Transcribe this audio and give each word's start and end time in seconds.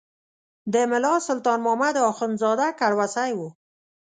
د 0.73 0.75
ملا 0.91 1.13
سلطان 1.27 1.59
محمد 1.65 1.95
اخندزاده 2.11 2.67
کړوسی 2.79 3.31
و. 3.37 3.39